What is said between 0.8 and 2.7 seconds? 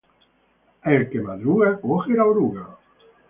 El que madruga coge la oruga.